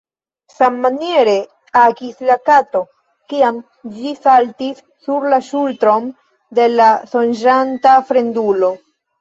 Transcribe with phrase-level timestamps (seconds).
[0.59, 1.35] Sammaniere
[1.81, 2.81] agis la kato,
[3.33, 3.59] kiam
[3.99, 6.11] ĝi saltis sur la ŝultron
[6.61, 8.77] de la sonĝanta fremdulo.